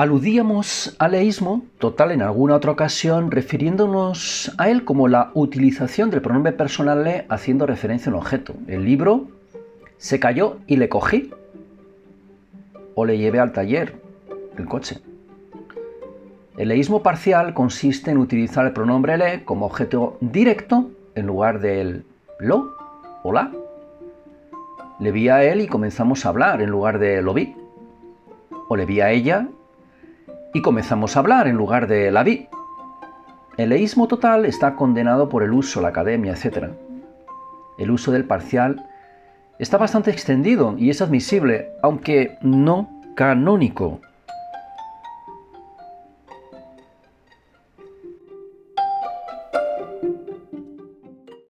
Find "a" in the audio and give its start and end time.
4.56-4.70, 8.10-8.14, 25.28-25.44, 26.24-26.30, 29.02-29.10, 31.16-31.20